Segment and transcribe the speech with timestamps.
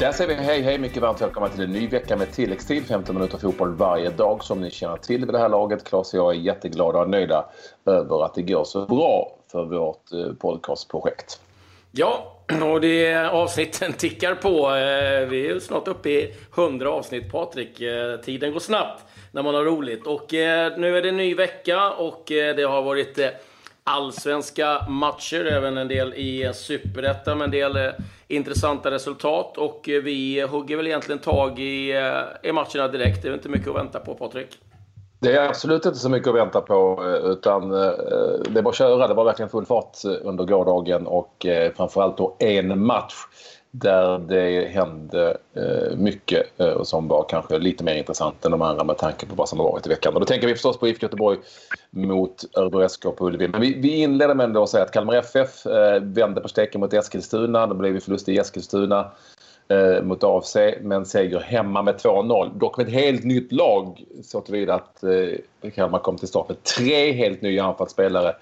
[0.00, 2.86] Där säger vi hej, hej, mycket varmt välkomna till en ny vecka med tilläggstid.
[2.86, 5.84] 15 minuter fotboll varje dag som ni känner till vid det här laget.
[5.84, 7.44] Claes och jag är jätteglada och nöjda
[7.86, 11.40] över att det går så bra för vårt eh, podcastprojekt.
[11.92, 12.36] Ja,
[12.72, 14.66] och det avsnitten tickar på.
[14.66, 17.80] Eh, vi är snart uppe i 100 avsnitt, Patrik.
[17.80, 20.06] Eh, tiden går snabbt när man har roligt.
[20.06, 20.26] Och
[20.78, 23.18] nu är det en ny vecka och det har varit
[23.84, 27.92] allsvenska matcher, även en del i superettan, med en del
[28.30, 29.58] intressanta resultat.
[29.58, 33.22] Och eh, vi hugger väl egentligen tag i, eh, i matcherna direkt.
[33.22, 34.58] Det är inte mycket att vänta på, Patrik.
[35.20, 38.76] Det är absolut inte så mycket att vänta på eh, utan det är bara att
[38.76, 39.08] köra.
[39.08, 43.14] Det var verkligen full fart under gårdagen och framförallt då en match
[43.70, 48.84] där det hände eh, mycket eh, som var kanske lite mer intressant än de andra
[48.84, 50.14] med tanke på vad som har varit i veckan.
[50.14, 51.38] Och då tänker vi förstås på IFK Göteborg
[51.90, 53.48] mot Örebro SK på Ullevi.
[53.48, 56.92] Men vi, vi inleder med att säga att Kalmar FF eh, vände på steken mot
[56.92, 57.66] Eskilstuna.
[57.66, 59.10] Det blev förlust i Eskilstuna
[59.68, 62.58] eh, mot AFC, men seger hemma med 2-0.
[62.58, 66.62] Dock med ett helt nytt lag så tillvida att eh, Kalmar kom till start med
[66.62, 68.34] tre helt nya anfallsspelare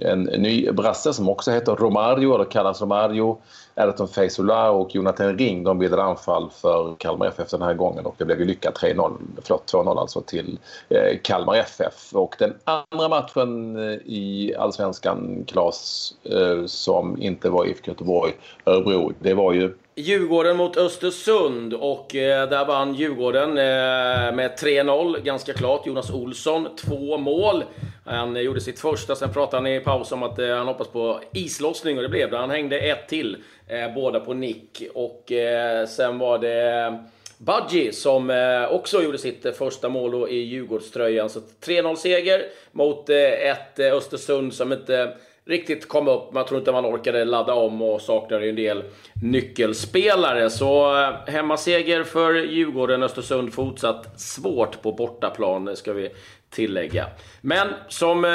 [0.00, 3.38] en ny brasse som också heter Romario, eller kallas Romario.
[3.76, 8.14] Erton Feysola och Jonathan Ring de bildade anfall för Kalmar FF den här gången och
[8.18, 10.58] det blev ju lyckat 3-0, förlåt 2-0 alltså till
[10.88, 12.14] eh, Kalmar FF.
[12.14, 18.32] Och den andra matchen eh, i Allsvenskan, Klas, eh, som inte var IFK Göteborg,
[18.64, 25.20] Örebro, det var ju Djurgården mot Östersund och eh, där vann Djurgården eh, med 3-0
[25.22, 25.86] ganska klart.
[25.86, 27.64] Jonas Olsson, två mål.
[28.04, 31.20] Han gjorde sitt första, sen pratade han i paus om att eh, han hoppas på
[31.32, 32.36] islossning och det blev det.
[32.36, 33.36] Han hängde ett till,
[33.68, 34.82] eh, båda på nick.
[34.94, 36.98] Och eh, sen var det
[37.38, 41.30] Budgie som eh, också gjorde sitt eh, första mål i Djurgårdströjan.
[41.30, 42.42] Så 3-0 seger
[42.72, 46.32] mot eh, ett Östersund som inte riktigt kom upp.
[46.32, 48.84] Man tror inte man orkade ladda om och saknade en del
[49.22, 50.50] nyckelspelare.
[50.50, 56.10] Så eh, hemmaseger för Djurgården, Östersund fortsatt svårt på bortaplan ska vi
[56.50, 57.06] tillägga.
[57.40, 58.30] Men som eh,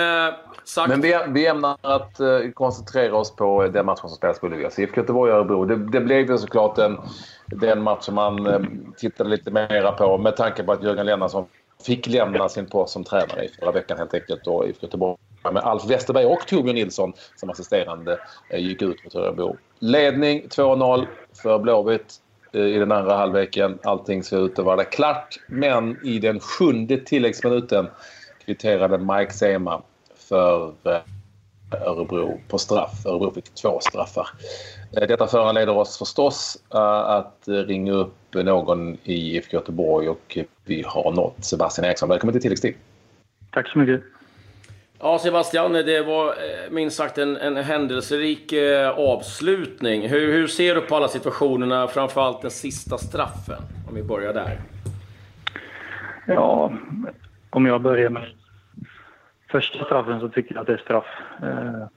[0.64, 0.90] sagt...
[0.90, 4.48] Men vi, vi ämnar att eh, koncentrera oss på eh, den matchen som spelas på
[4.48, 4.64] Ullevi.
[4.78, 5.66] IFK Göteborg och Örebro.
[5.66, 6.98] Det, det blev ju såklart en,
[7.46, 8.60] den match som man eh,
[8.98, 11.46] tittade lite mera på med tanke på att Jörgen Lennartsson
[11.86, 14.48] fick lämna sin post som tränare i förra veckan helt enkelt.
[14.48, 18.20] Och IFK Göteborg med Alf Westerberg och Torbjörn Nilsson som assisterande
[18.50, 19.58] eh, gick ut mot Örebro.
[19.80, 21.06] Ledning 2-0
[21.44, 22.16] för Blåvitt
[22.54, 23.80] eh, i den andra halvleken.
[23.84, 25.40] Allting ser ut att vara klart.
[25.48, 27.88] Men i den sjunde tilläggsminuten
[28.46, 29.82] kvitterade Mike Sema
[30.16, 30.98] för eh,
[31.88, 33.06] Örebro på straff.
[33.06, 34.28] Örebro fick två straffar.
[34.92, 41.46] Detta föranleder oss förstås att ringa upp någon i IFK Göteborg och vi har nått
[41.46, 42.10] Sebastian Eriksson.
[42.10, 42.76] Välkommen till tilläggstid.
[43.52, 44.04] Tack så mycket.
[45.02, 50.10] Ja, Sebastian, det var eh, minst sagt en, en händelserik eh, avslutning.
[50.10, 53.62] Hur, hur, ser du på alla situationerna, framförallt den sista straffen?
[53.90, 54.60] Om vi börjar där.
[56.26, 56.72] Ja,
[57.50, 58.26] om jag börjar med
[59.52, 61.06] första straffen så tycker jag att det är straff.
[61.44, 61.88] Eh,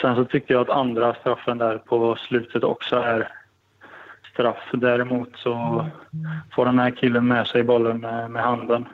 [0.00, 3.32] sen så tycker jag att andra straffen där på slutet också är
[4.32, 4.70] straff.
[4.72, 5.86] Däremot så
[6.52, 8.86] får den här killen med sig bollen med, med handen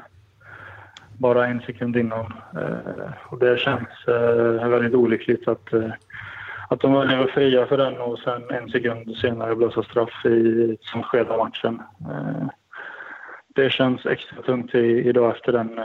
[1.19, 2.33] bara en sekund innan.
[2.57, 5.91] Eh, och det känns eh, väldigt olyckligt att, eh,
[6.69, 10.71] att de väljer att fria för den och sen en sekund senare blåsa straff i
[10.73, 11.83] ett sånt skede av matchen.
[12.01, 12.49] Eh,
[13.49, 15.85] det känns extra tungt idag efter den, eh,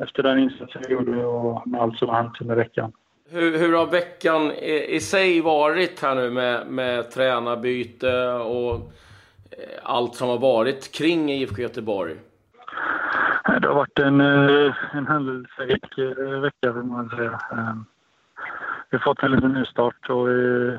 [0.00, 2.92] efter den insatsen vi gjorde och med allt som har hänt under veckan.
[3.30, 8.74] Hur, hur har veckan i, i sig varit här nu med, med tränarbyte och
[9.50, 12.14] eh, allt som har varit kring IFK Göteborg?
[13.44, 17.40] Det har varit en, eh, en händelserik eh, vecka, vill man säga.
[17.52, 17.84] Ehm,
[18.90, 20.78] vi har fått en liten nystart och vi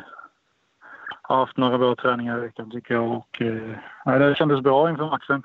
[1.21, 3.11] har haft några bra träningar i veckan, tycker jag.
[3.11, 5.43] Och, eh, ja, det kändes bra inför matchen.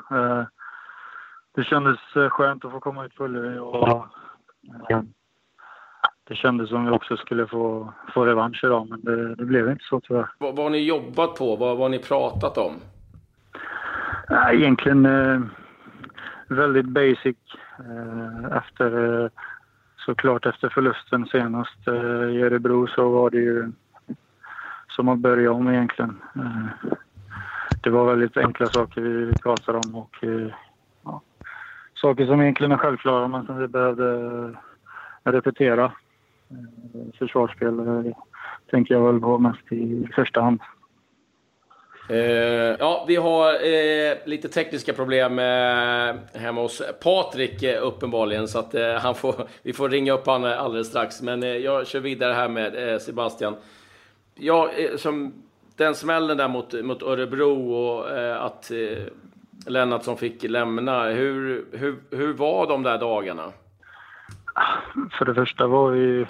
[1.55, 1.99] Det kändes
[2.31, 4.07] skönt att få komma ut på Ullevi och
[6.25, 9.85] det kändes som vi också skulle få, få revansch idag, men det, det blev inte
[9.85, 10.29] så tyvärr.
[10.39, 11.57] Vad, vad har ni jobbat på?
[11.57, 12.73] Vad, vad har ni pratat om?
[14.53, 15.07] Egentligen
[16.49, 17.37] väldigt basic
[17.79, 19.31] eh, efter eh,
[19.97, 23.73] såklart efter förlusten senast eh, i Örebro så var det ju
[24.89, 26.23] som att börja om egentligen.
[27.83, 30.17] Det var väldigt enkla saker vi pratade om och
[31.05, 31.23] ja,
[31.95, 34.55] saker som egentligen är självklara men som vi behövde
[35.25, 35.93] repetera.
[37.19, 37.75] Försvarsspel
[38.71, 40.61] tänker jag väl på mest i första hand.
[42.11, 48.75] Uh, ja, vi har uh, lite tekniska problem uh, hemma hos Patrik uppenbarligen, så att
[49.03, 51.23] han får, vi får ringa upp honom alldeles strax.
[51.23, 53.57] Men jag kör vidare här med Sebastian.
[54.35, 55.33] Ja, som
[55.77, 58.07] den smällen där mot, mot Örebro och
[58.47, 59.05] att eh,
[59.67, 61.05] Lennartsson fick lämna.
[61.05, 63.53] Hur, hur, hur var de där dagarna?
[65.19, 66.27] För det första var vi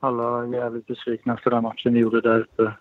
[0.00, 2.72] alla jävligt besvikna efter den matchen vi gjorde där uppe.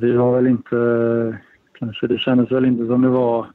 [0.00, 1.38] Vi var väl inte...
[1.78, 3.46] Kanske det kändes väl inte som det var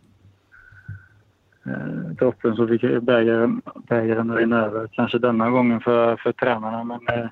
[1.65, 4.87] eh, droppen som fick bägaren, bägaren rinna över.
[4.91, 7.29] Kanske denna gången för, för tränarna, men eh,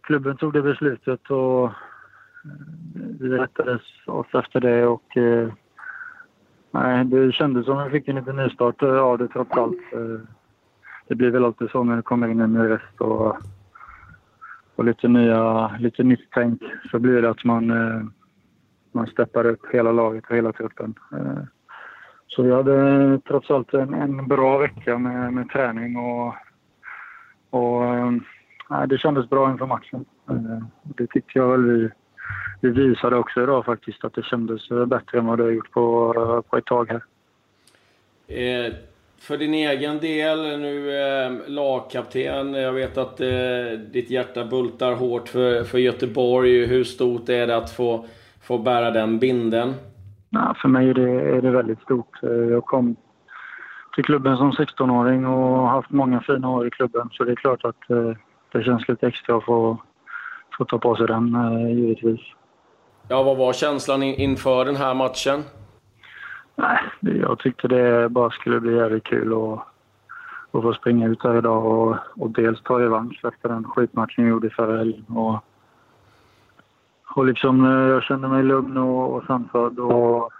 [0.00, 1.70] klubben tog det beslutet och eh,
[3.20, 5.52] vi rättade oss efter det och eh,
[6.70, 9.92] nej, det kändes som att vi fick en liten nystart eh, av det trots allt.
[9.92, 10.20] Eh,
[11.08, 13.36] det blir väl alltid så när det kommer in en ny röst och,
[14.76, 18.02] och lite, nya, lite nytt tänk så blir det att man, eh,
[18.92, 20.94] man steppar upp hela laget och hela truppen.
[21.12, 21.42] Eh,
[22.26, 26.34] så vi hade trots allt en, en bra vecka med, med träning och,
[27.50, 28.10] och eh,
[28.70, 30.04] nej, det kändes bra inför matchen.
[30.30, 31.90] Eh, det tyckte jag väl vi,
[32.60, 36.42] vi visade också idag faktiskt att det kändes bättre än vad det har gjort på,
[36.50, 37.02] på ett tag här.
[38.28, 38.72] Eh,
[39.18, 42.54] för din egen del, nu eh, lagkapten.
[42.54, 46.66] Jag vet att eh, ditt hjärta bultar hårt för, för Göteborg.
[46.66, 48.06] Hur stort är det att få,
[48.42, 49.74] få bära den binden?
[50.30, 52.22] Ja, för mig är det, är det väldigt stort.
[52.22, 52.96] Eh, jag kom
[53.94, 57.08] till klubben som 16-åring och har haft många fina år i klubben.
[57.12, 58.12] Så det är klart att eh,
[58.52, 59.78] det känns lite extra att få,
[60.58, 62.20] få ta på sig den, eh, givetvis.
[63.08, 65.42] Ja, vad var känslan inför den här matchen?
[66.56, 69.58] Nej, jag tyckte det bara skulle bli jävligt kul att,
[70.50, 74.30] att få springa ut här idag och, och dels ta revansch efter den skitmatchen jag
[74.30, 75.04] gjorde förra helgen.
[75.08, 75.44] Och,
[77.14, 80.32] och liksom, eh, jag kände mig lugn och, och sansad och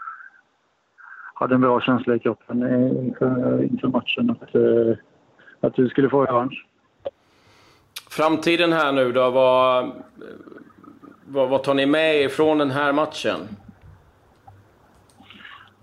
[1.34, 2.62] hade en bra känsla i kroppen
[3.04, 4.96] inför, inför matchen att, eh,
[5.60, 6.66] att vi skulle få revansch.
[8.10, 9.92] Framtiden här nu då, vad,
[11.26, 13.38] vad, vad tar ni med er från den här matchen?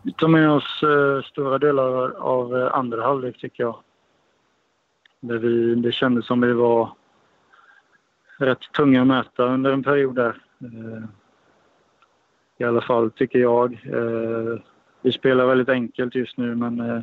[0.05, 3.75] Vi tar med oss eh, stora delar av eh, andra halvlek, tycker jag.
[5.19, 6.89] Där vi, det kändes som vi var
[8.37, 10.37] rätt tunga att möta under en period där.
[10.61, 11.03] Eh,
[12.57, 13.73] I alla fall, tycker jag.
[13.73, 14.59] Eh,
[15.01, 17.01] vi spelar väldigt enkelt just nu, men eh,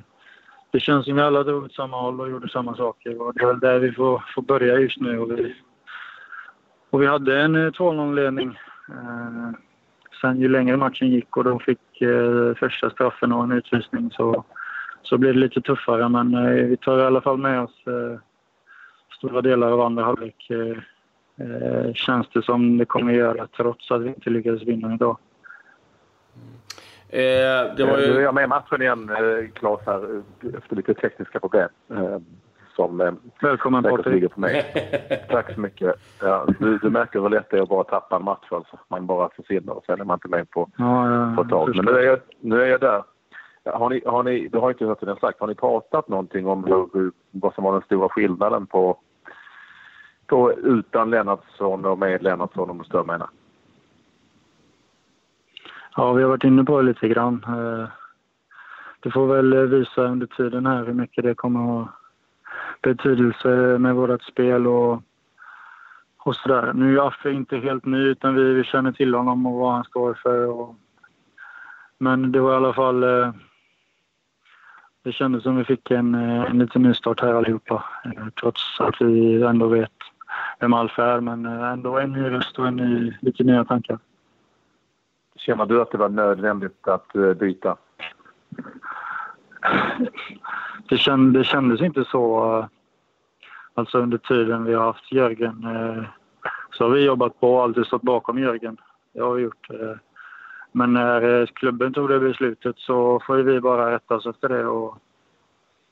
[0.70, 3.22] det känns som vi alla drog åt samma håll och gjorde samma saker.
[3.22, 5.18] Och det är väl där vi får, får börja just nu.
[5.18, 5.54] Och vi,
[6.90, 8.58] och vi hade en eh, 2-0-ledning.
[8.88, 9.50] Eh,
[10.20, 14.44] Sen ju längre matchen gick och de fick eh, första straffen och en utvisning så,
[15.02, 16.08] så blev det lite tuffare.
[16.08, 18.20] Men eh, vi tar i alla fall med oss eh,
[19.18, 20.50] stora delar av andra halvlek.
[20.50, 20.78] Eh,
[21.46, 25.18] eh känns det som det kommer att göra trots att vi inte lyckades vinna idag.
[27.08, 28.06] Eh, det var ju...
[28.06, 29.10] Nu är jag med i matchen igen,
[29.54, 30.22] Claes, här,
[30.58, 31.68] efter lite tekniska problem.
[32.76, 34.64] Som eh, Välkommen säkert ligger på mig.
[35.30, 35.94] Tack så mycket.
[36.20, 38.46] Ja, du, du märker hur lätt det är att bara tappa en match.
[38.50, 38.78] Alltså.
[38.88, 41.76] Man bara försvinner och sen är man inte med på, ja, ja, på ett tag.
[41.76, 43.02] Men nu är jag, nu är jag där.
[43.64, 46.64] Har ni, har ni, du har inte hört det sagt, har ni pratat någonting om
[46.64, 48.98] hur, hur, vad som var den stora skillnaden på,
[50.26, 53.30] på utan Lennartsson och med Lennartsson om du förstår menar?
[55.96, 57.44] Ja, vi har varit inne på det lite grann.
[57.46, 57.88] Eh,
[59.00, 61.88] det får väl visa under tiden här hur mycket det kommer att
[62.82, 63.48] betydelse
[63.78, 65.02] med vårt spel och,
[66.18, 66.72] och sådär.
[66.72, 69.84] Nu är Affe inte helt ny utan vi, vi känner till honom och vad han
[69.84, 70.46] står för.
[70.46, 70.76] Och,
[71.98, 73.02] men det var i alla fall...
[73.02, 73.32] Eh,
[75.02, 77.84] det kändes som vi fick en, eh, en liten nystart här allihopa.
[78.04, 79.92] Eh, trots att vi ändå vet
[80.58, 83.98] vem Alf är, men ändå en ny röst och en ny, lite nya tankar.
[85.36, 87.76] Känner du att det var nödvändigt att byta?
[90.88, 92.68] det, känd, det kändes inte så.
[93.74, 96.04] Eh, alltså under tiden vi har haft Jörgen eh,
[96.70, 98.76] så har vi jobbat på och alltid stått bakom Jörgen.
[99.12, 99.70] Det har vi gjort.
[99.70, 99.96] Eh.
[100.72, 104.66] Men när klubben tog det beslutet så får vi bara rätta oss efter det.
[104.66, 104.98] Och,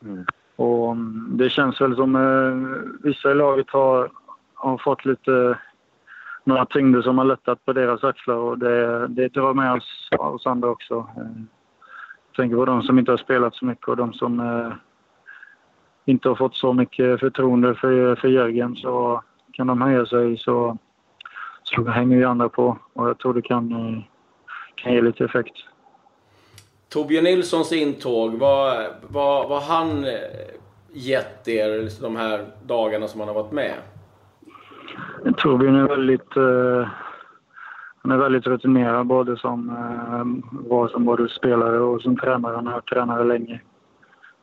[0.04, 0.24] mm.
[0.56, 2.12] och mm, det känns väl som
[3.02, 4.10] vissa i laget har,
[4.54, 5.58] har fått lite
[6.44, 10.46] några tyngder som har lättat på deras axlar och det, det drar med oss, oss
[10.46, 11.06] andra också
[12.38, 14.72] tänker på de som inte har spelat så mycket och de som eh,
[16.08, 19.22] inte har fått så mycket förtroende för, för Jörgen så
[19.52, 20.78] kan de höja sig så,
[21.62, 24.02] så hänger vi andra på och jag tror det kan, eh,
[24.74, 25.54] kan ge lite effekt.
[26.88, 30.12] Torbjörn Nilssons intåg, vad, vad, vad han eh,
[30.92, 33.74] gett er de här dagarna som han har varit med?
[35.36, 36.88] Torbjörn är väldigt eh,
[38.02, 39.70] han är väldigt rutinerad både som,
[40.70, 42.56] eh, som både spelare och som tränare.
[42.56, 43.60] Han har varit tränare länge.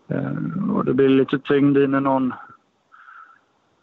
[0.08, 2.34] Eh, och det blir lite tyngd i när någon,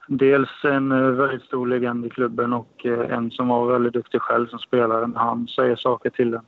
[0.06, 4.58] dels en väldigt stor legend i klubben och en som var väldigt duktig själv som
[4.58, 5.12] spelare.
[5.14, 6.44] Han säger saker till den.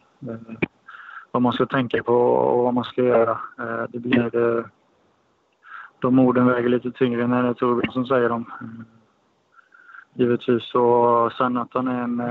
[1.31, 3.39] Vad man ska tänka på och vad man ska göra.
[3.89, 4.65] Det blir...
[5.99, 8.53] De orden väger lite tyngre när det är Torbjörn som säger dem.
[10.15, 10.75] Givetvis.
[10.75, 12.23] Och sen att han är en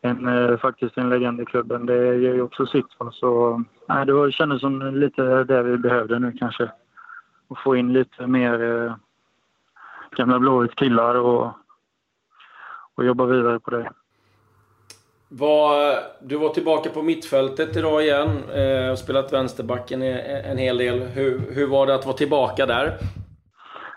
[0.00, 1.86] en, eh, faktiskt en legend i klubben.
[1.86, 2.86] Det ger ju också sitt.
[3.12, 6.64] Så, nej, det var, kändes som lite det vi behövde nu kanske.
[7.50, 8.94] Att få in lite mer eh,
[10.16, 11.52] gamla blåvitt killar och,
[12.94, 13.90] och jobba vidare på det.
[15.28, 18.28] Var, du var tillbaka på mittfältet idag igen.
[18.50, 20.98] Eh, spelat vänsterbacken en hel del.
[21.02, 22.98] Hur, hur var det att vara tillbaka där?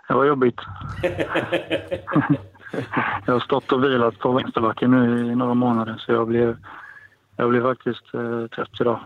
[0.08, 0.60] Det var jobbigt.
[3.26, 6.58] jag har stått och vilat på vänsterbacken nu i några månader så jag blev,
[7.38, 9.00] jag blev faktiskt eh, trött idag.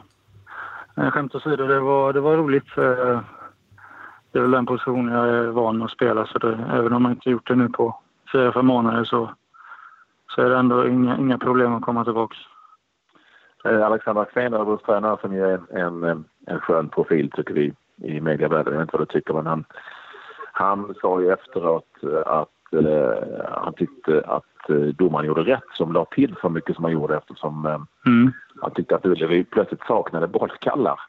[0.96, 2.78] Men skämt åsido, det var, det var roligt.
[2.78, 3.20] Eh,
[4.32, 7.12] det är väl den position jag är van att spela så det, även om jag
[7.12, 8.00] inte gjort det nu på
[8.32, 9.30] fyra, fem månader så,
[10.36, 12.36] så är det ändå inga, inga problem att komma tillbaka.
[13.66, 18.22] Eh, Alexander Axén, Örebros tränare, som är en, en, en skön profil tycker vi i
[18.22, 18.74] medievärlden.
[18.74, 19.66] Jag vet inte vad du tycker men han,
[20.52, 26.06] han sa ju efteråt att eh, han tyckte att eh, domaren gjorde rätt som la
[26.06, 28.32] till så mycket som han gjorde eftersom eh, mm.
[28.62, 31.00] han tyckte att Ullevi plötsligt saknade bollskallar.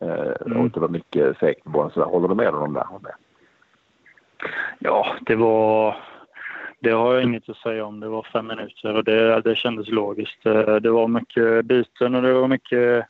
[0.00, 0.58] Eh, mm.
[0.58, 1.90] Och det var mycket fegt med bollen.
[1.90, 3.14] Så håller du med honom där?
[4.78, 5.96] Ja, det var...
[6.80, 8.00] Det har jag inget att säga om.
[8.00, 10.42] Det var fem minuter och det, det kändes logiskt.
[10.82, 13.06] Det var mycket byten och det var mycket...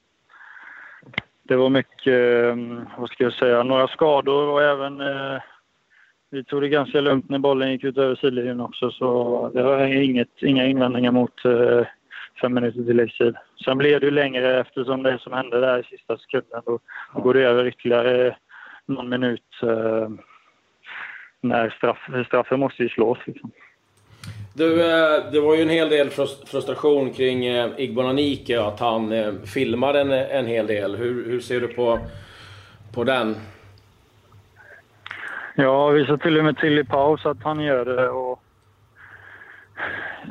[1.43, 2.57] Det var mycket,
[2.99, 5.41] vad ska jag säga, några skador och även eh,
[6.31, 9.79] vi tog det ganska lugnt när bollen gick ut över sidlinjen också så det har
[9.79, 11.87] jag inget, inga invändningar mot eh,
[12.41, 13.37] fem minuter tilläggstid.
[13.65, 16.63] Sen blev det ju längre eftersom det som hände där i sista sekunden.
[16.67, 16.79] Då,
[17.15, 18.37] då går det över ytterligare
[18.87, 20.09] någon minut eh,
[21.41, 23.19] när straff, straffen måste ju slås.
[23.27, 23.51] Liksom.
[24.55, 26.11] Du, eh, det var ju en hel del
[26.47, 28.19] frustration kring eh, Igbon
[28.59, 30.97] att han eh, filmade en, en hel del.
[30.97, 31.99] Hur, hur ser du på,
[32.95, 33.37] på den?
[35.61, 38.09] Ja, vi sa till och med till i paus att han gör det.
[38.09, 38.43] Och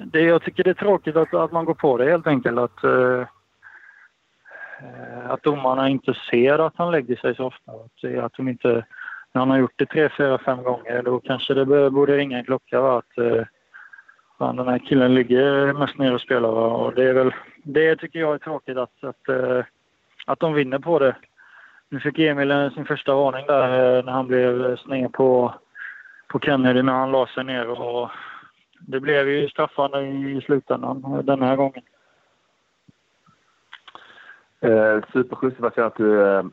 [0.05, 2.59] det jag tycker det är tråkigt att, att man går på det helt enkelt.
[2.59, 3.27] Att, eh,
[5.27, 7.71] att domarna inte ser att han lägger sig så ofta.
[7.71, 8.85] Att, att de inte,
[9.31, 12.45] när han har gjort det tre, fyra, fem gånger då kanske det borde ringa en
[12.45, 12.81] klocka.
[12.81, 12.97] Va?
[12.97, 13.43] Att, uh,
[14.55, 16.51] den här killen ligger mest ner och spelar.
[16.51, 16.67] Va?
[16.67, 19.63] Och det, är väl, det tycker jag är tråkigt att, att, eh,
[20.25, 21.15] att de vinner på det.
[21.89, 25.53] Nu fick Emil sin första varning där eh, när han blev sned på,
[26.27, 27.69] på Kennedy när han la sig ner.
[27.69, 28.09] Och
[28.79, 31.83] det blev ju straffande i slutändan eh, den här gången.
[34.59, 36.43] Eh, Superschysst Sebastian att du eh,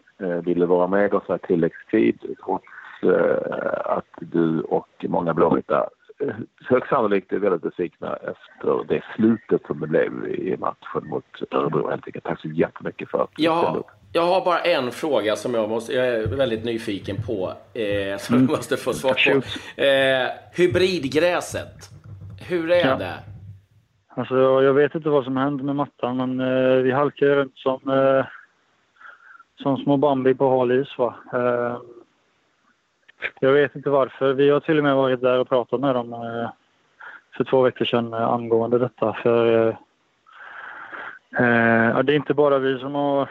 [0.45, 2.67] ville vara med oss här tilläggstid trots
[3.03, 5.89] eh, att du och många blåvita
[6.69, 11.91] högst sannolikt är väldigt besvikna efter det slutet som det blev i matchen mot Örebro
[11.91, 12.25] helt enkelt.
[12.25, 13.87] Tack så jättemycket för att du ställde upp.
[14.13, 17.53] Jag har bara en fråga som jag, måste, jag är väldigt nyfiken på.
[17.75, 18.47] Eh, som mm.
[18.47, 19.83] du måste få svar på.
[19.83, 21.91] Eh, hybridgräset.
[22.49, 22.97] Hur är ja.
[22.97, 23.15] det?
[24.09, 27.81] Alltså, jag vet inte vad som hände med mattan, men eh, vi halkar runt som,
[27.91, 28.27] eh,
[29.63, 30.99] som små Bambi på hal is.
[30.99, 31.15] Va?
[33.41, 34.33] Jag vet inte varför.
[34.33, 36.51] Vi har till och med varit där och pratat med dem eh,
[37.37, 39.13] för två veckor sedan eh, angående detta.
[39.13, 39.77] För, eh,
[41.45, 43.29] eh det är inte bara vi som har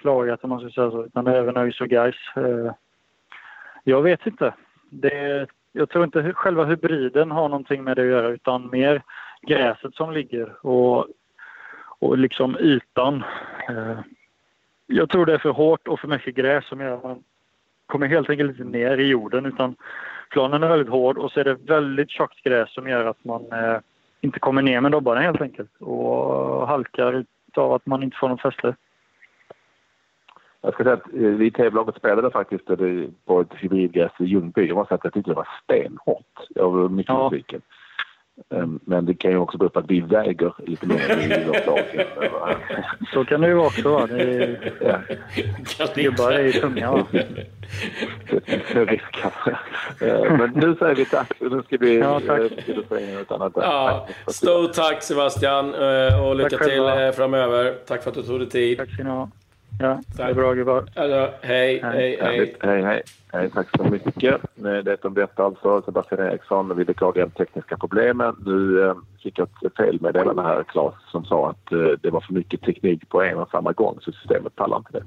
[0.00, 2.16] klagat om man ska säga så, utan även ÖIS och Gais.
[2.36, 2.72] Eh,
[3.84, 4.54] jag vet inte.
[4.90, 9.02] Det, jag tror inte själva hybriden har någonting med det att göra utan mer
[9.42, 11.06] gräset som ligger och,
[11.98, 13.24] och liksom ytan.
[13.68, 13.98] Eh,
[14.86, 17.22] jag tror det är för hårt och för mycket gräs som gör att man
[17.86, 19.76] kommer helt enkelt inte ner i jorden utan
[20.30, 23.52] planen är väldigt hård och så är det väldigt tjockt gräs som gör att man
[23.52, 23.78] eh,
[24.20, 27.24] inte kommer ner med dobbarna helt enkelt och halkar
[27.54, 28.76] av att man inte får något fäste.
[30.60, 32.66] Jag ska säga att eh, vi i TV-laget spelade faktiskt
[33.24, 34.66] på ett hybridgräs i Ljungby.
[34.66, 36.46] Jag måste säga att jag tyckte det var stenhårt.
[36.48, 37.28] Jag var mycket ja.
[37.30, 37.62] besviken.
[38.54, 41.66] Ehm, men det kan ju också bero på att vi väger lite mer i vårt
[41.66, 41.80] lag.
[43.12, 44.06] Så kan det ju också vara.
[44.06, 44.72] Det är...
[44.80, 45.86] ja.
[45.94, 47.06] Gubbar är ju tunga
[50.00, 51.32] ehm, Men nu säger vi tack.
[51.40, 52.40] Nu ska vi ja, tack.
[52.40, 57.74] Eh, ja, stort tack Sebastian eh, och lycka till framöver.
[57.86, 58.78] Tack för att du tog dig tid.
[58.78, 59.30] Tack ska ni ha.
[59.78, 60.84] Ja, det är bra gubbar.
[60.94, 62.56] Alltså, hej, hej, hej.
[62.60, 63.02] Hej, hej.
[63.32, 63.50] hej.
[63.50, 64.40] Tack så mycket.
[64.54, 65.82] Det om detta alltså.
[65.82, 66.76] Sebastian Eriksson.
[66.76, 68.36] Vi beklagar de tekniska problemen.
[68.46, 72.34] Nu eh, fick jag ett felmeddelande här, Claes, som sa att eh, det var för
[72.34, 75.04] mycket teknik på en och samma gång så systemet pallar inte det.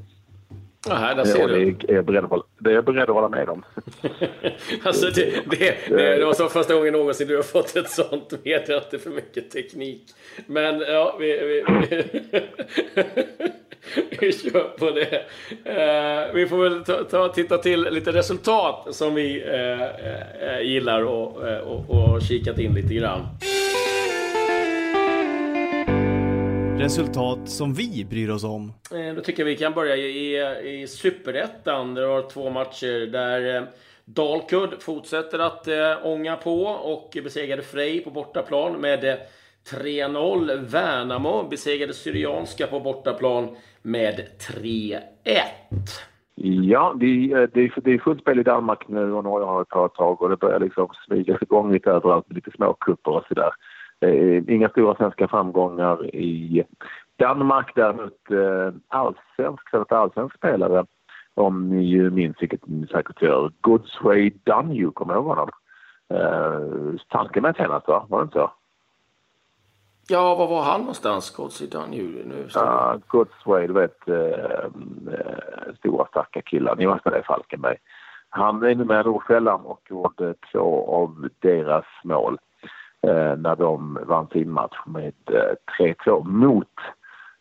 [0.88, 1.72] Aha, där ser du.
[1.72, 3.66] Det är jag beredd att, det är jag beredd att hålla med om.
[4.84, 8.34] alltså det, det, det, det var så första gången någonsin du har fått ett sånt
[8.44, 10.04] meddelande för mycket teknik.
[10.48, 12.04] Men ja, vi, vi, vi,
[14.20, 15.24] vi kör på det.
[15.52, 21.04] Uh, vi får väl ta, ta, titta till lite resultat som vi uh, uh, gillar
[21.04, 23.28] och, och, och kikat in lite grann.
[26.80, 28.74] Resultat som vi bryr oss om.
[28.94, 31.94] Eh, då tycker jag vi kan börja i, i Superettan.
[31.94, 33.64] Det var två matcher där eh,
[34.06, 39.18] Dalkurd fortsätter att äh, ånga på och besegrade Frej på bortaplan med
[39.72, 40.66] 3-0.
[40.72, 44.26] Värnamo besegrade Syrianska på bortaplan med
[44.62, 45.00] 3-1.
[46.42, 50.22] Ja, det, det, det är fullt spel i Danmark nu och Norge har ett tag
[50.22, 53.52] och det börjar liksom smygas igång lite överallt med lite småkupper och sådär.
[54.02, 56.64] Eh, inga stora svenska framgångar i
[57.18, 60.86] Danmark däremot eh, allsvensk, så allsvensk spelare
[61.34, 65.50] om ni ju minns, vilket ni säkert gör, Goodsway Dunnew, kommer du ihåg honom?
[66.14, 68.06] Eh, Tanken med senast va?
[68.10, 68.52] Var det inte så?
[70.10, 71.36] Ja, var var han någonstans?
[71.36, 72.28] Goodsway Dunnew?
[72.28, 76.76] Nu ja, uh, Goodsway, du vet, uh, uh, stora starka killar.
[76.76, 77.78] Ni med i Falkenberg.
[78.30, 82.38] Han är nu med i Rosfällan och gjorde två av deras mål
[83.08, 86.68] eh, när de vann sin match med eh, 3-2 mot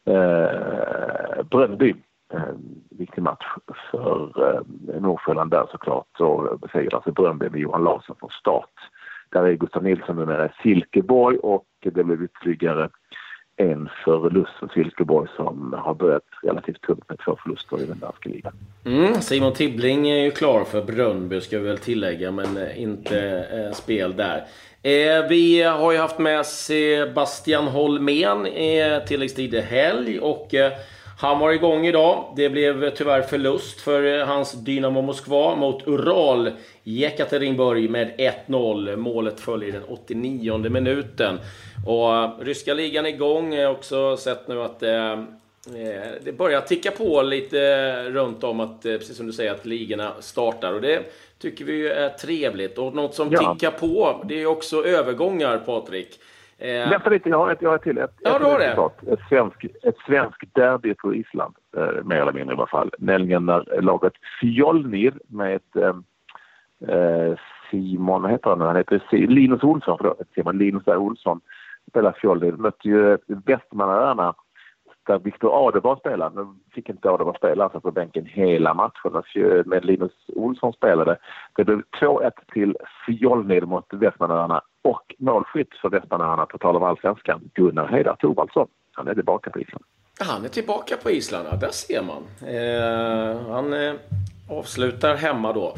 [0.07, 1.95] eh, Bröndby.
[2.33, 2.55] Eh,
[2.91, 3.47] viktig match
[3.91, 4.61] för eh,
[5.01, 6.07] Nordsjälland där såklart.
[6.17, 8.73] Så besegrade alltså Bröndby med Johan Larsson från start.
[9.31, 12.89] Där är Gustav Nilsson numera i Silkeborg och det blev ytterligare
[13.59, 18.29] en förlust för Silkeborg som har börjat relativt tungt med två förluster i den danska
[18.29, 18.53] ligan.
[18.85, 23.47] Mm, Simon Tibbling är ju klar för Brönnby ska vi väl tillägga, men eh, inte
[23.53, 24.45] eh, spel där.
[24.83, 30.73] Eh, vi har ju haft med Sebastian Holmén eh, tilläggstid helg och eh,
[31.21, 32.33] han var igång idag.
[32.37, 36.51] Det blev tyvärr förlust för eh, hans Dynamo Moskva mot Ural
[36.83, 38.15] Jekaterinburg med
[38.47, 38.97] 1-0.
[38.97, 41.39] Målet följer den 89 minuten.
[41.87, 43.55] Och eh, ryska ligan är igång.
[43.55, 45.23] Jag har också sett nu att eh,
[46.21, 50.73] det börjar ticka på lite runt om att, precis som du säger, att ligorna startar.
[50.73, 51.03] Och det
[51.39, 52.79] tycker vi är trevligt.
[52.79, 53.55] Och något som ja.
[53.55, 56.19] tickar på, det är också övergångar, Patrik.
[56.59, 56.91] Eh...
[56.91, 57.99] Vänta lite, jag har ett, jag har ett till.
[57.99, 59.13] Ett, ja, du har det.
[59.13, 62.91] Ett svenskt ett svensk derby på Island, eh, mer eller mindre i alla fall.
[62.99, 65.97] Nämligen när laget Fjolnir med eh,
[66.95, 67.39] eh
[67.71, 71.41] Simon, vad heter han Han heter Linus Olsson, förlåt, Simon Linus Olsson
[71.91, 72.53] spelar Fjolnir.
[72.53, 74.35] Mötte ju Västmanöarna
[75.09, 76.31] där Viktor Adebar spelar.
[76.31, 79.23] Nu fick inte Adebar spela, alltså på bänken hela matchen.
[79.67, 81.17] Men Linus Olsson spelade.
[81.57, 87.51] Det blev 2-1 till Fjolnir mot Västmanöarna och målskytt för Västmanöarna, på tal om allsvenskan,
[87.55, 88.69] Gunnar Heidar Thorvaldsson.
[88.93, 89.85] Han är tillbaka på Island.
[90.21, 92.23] Han är tillbaka på Island, ja, där ser man.
[92.55, 93.95] Eh, han eh,
[94.51, 95.75] avslutar hemma då.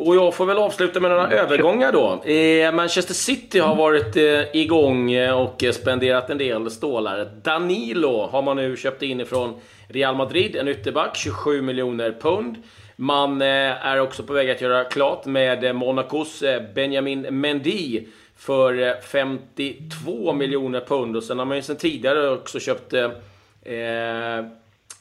[0.00, 2.30] Och jag får väl avsluta med några övergångar då.
[2.30, 7.30] Eh, Manchester City har varit eh, igång eh, och spenderat en del stålar.
[7.42, 12.56] Danilo har man nu köpt in ifrån Real Madrid, en ytterback, 27 miljoner pund.
[12.96, 16.42] Man eh, är också på väg att göra klart med Monacos
[16.74, 21.16] Benjamin Mendy för eh, 52 miljoner pund.
[21.16, 23.10] Och sen har man ju sen tidigare också köpt eh,
[23.74, 24.44] eh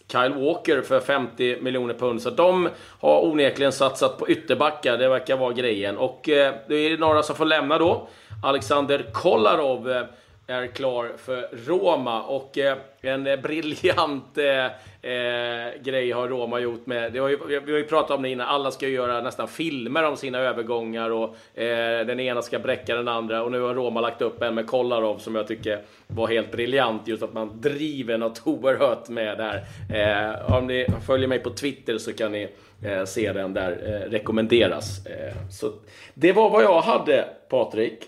[0.07, 2.21] Kyle Walker för 50 miljoner pund.
[2.21, 2.69] Så de
[2.99, 4.97] har onekligen satsat på ytterbackar.
[4.97, 5.97] Det verkar vara grejen.
[5.97, 8.07] Och eh, det är några som får lämna då.
[8.43, 10.03] Alexander Kolarov eh,
[10.47, 14.65] är klar för Roma och eh, en eh, briljant eh,
[15.11, 18.29] eh, grej har Roma gjort med, det har ju, vi har ju pratat om det
[18.29, 22.59] innan, alla ska ju göra nästan filmer om sina övergångar och eh, den ena ska
[22.59, 25.81] bräcka den andra och nu har Roma lagt upp en med Kolarov som jag tycker
[26.07, 29.65] var helt briljant, just att man driver något oerhört med det här.
[29.89, 32.49] Eh, om ni följer mig på Twitter så kan ni
[32.85, 35.05] eh, se den där, eh, rekommenderas.
[35.05, 35.71] Eh, så
[36.13, 38.03] det var vad jag hade, Patrik.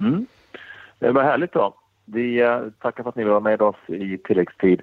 [0.00, 0.26] Mm.
[1.02, 1.74] Eh, Det var härligt då.
[2.04, 4.82] Vi eh, tackar för att ni var med oss i tilläggstid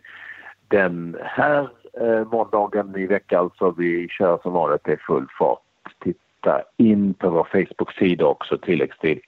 [0.67, 1.69] den här
[2.01, 3.39] eh, måndagen i veckan.
[3.39, 3.71] alltså.
[3.71, 5.60] vi kör som vanligt i full fart.
[6.03, 9.19] Titta in på vår Facebook-sida också, tilläggstid.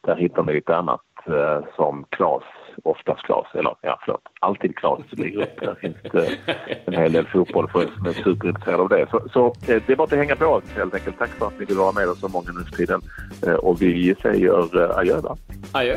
[0.00, 2.44] Där hittar ni lite annat eh, som Claes
[2.84, 5.60] oftast Klas, eller ja förlåt, alltid Klas ligger upp.
[5.60, 6.38] Där finns det
[6.84, 9.06] en hel del fotboll för er som är superintresserade av det.
[9.10, 11.18] Så, så eh, det är bara att hänga på helt enkelt.
[11.18, 13.00] Tack för att ni vill vara med oss så många nu för tiden.
[13.46, 15.36] Eh, och vi säger eh, adjö va?
[15.72, 15.96] Adjö.